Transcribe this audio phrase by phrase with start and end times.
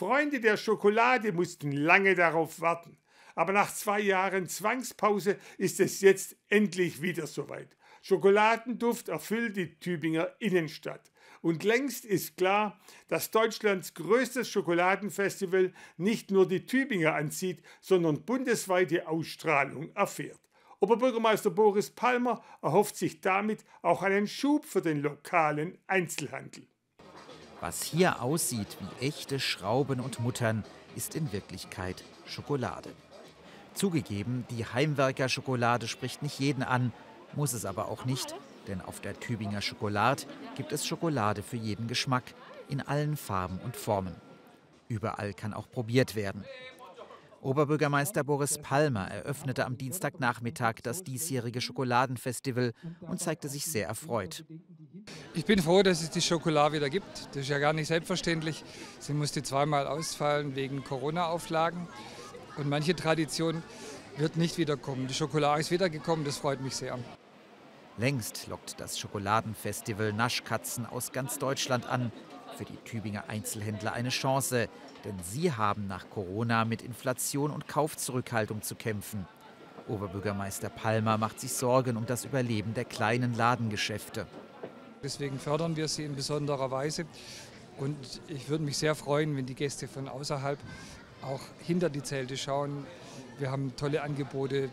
[0.00, 2.96] Freunde der Schokolade mussten lange darauf warten.
[3.34, 7.76] Aber nach zwei Jahren Zwangspause ist es jetzt endlich wieder soweit.
[8.00, 11.12] Schokoladenduft erfüllt die Tübinger Innenstadt.
[11.42, 19.06] Und längst ist klar, dass Deutschlands größtes Schokoladenfestival nicht nur die Tübinger anzieht, sondern bundesweite
[19.06, 20.40] Ausstrahlung erfährt.
[20.78, 26.66] Oberbürgermeister Boris Palmer erhofft sich damit auch einen Schub für den lokalen Einzelhandel.
[27.60, 30.64] Was hier aussieht wie echte Schrauben und Muttern,
[30.96, 32.90] ist in Wirklichkeit Schokolade.
[33.74, 36.92] Zugegeben, die Heimwerker-Schokolade spricht nicht jeden an,
[37.34, 38.34] muss es aber auch nicht,
[38.66, 40.24] denn auf der Tübinger Schokolade
[40.56, 42.24] gibt es Schokolade für jeden Geschmack,
[42.68, 44.14] in allen Farben und Formen.
[44.88, 46.44] Überall kann auch probiert werden.
[47.42, 54.44] Oberbürgermeister Boris Palmer eröffnete am Dienstagnachmittag das diesjährige Schokoladenfestival und zeigte sich sehr erfreut.
[55.32, 57.28] Ich bin froh, dass es die Schokolade wieder gibt.
[57.28, 58.64] Das ist ja gar nicht selbstverständlich.
[58.98, 61.86] Sie musste zweimal ausfallen wegen Corona-Auflagen.
[62.56, 63.62] Und manche Tradition
[64.16, 65.06] wird nicht wiederkommen.
[65.06, 66.98] Die Schokolade ist wiedergekommen, das freut mich sehr.
[67.96, 72.10] Längst lockt das Schokoladenfestival Naschkatzen aus ganz Deutschland an.
[72.56, 74.68] Für die Tübinger Einzelhändler eine Chance,
[75.04, 79.26] denn sie haben nach Corona mit Inflation und Kaufzurückhaltung zu kämpfen.
[79.88, 84.26] Oberbürgermeister Palmer macht sich Sorgen um das Überleben der kleinen Ladengeschäfte.
[85.02, 87.06] Deswegen fördern wir sie in besonderer Weise.
[87.78, 87.96] Und
[88.28, 90.58] ich würde mich sehr freuen, wenn die Gäste von außerhalb
[91.22, 92.86] auch hinter die Zelte schauen.
[93.38, 94.68] Wir haben tolle Angebote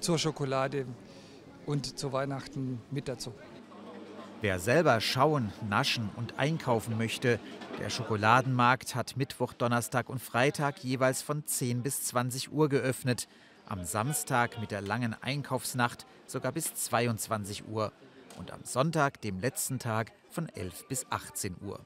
[0.00, 0.86] zur Schokolade
[1.64, 3.32] und zu Weihnachten mit dazu.
[4.40, 7.40] Wer selber schauen, naschen und einkaufen möchte,
[7.80, 13.26] der Schokoladenmarkt hat Mittwoch, Donnerstag und Freitag jeweils von 10 bis 20 Uhr geöffnet.
[13.66, 17.92] Am Samstag mit der langen Einkaufsnacht sogar bis 22 Uhr
[18.38, 21.80] und am Sonntag, dem letzten Tag, von 11 bis 18 Uhr.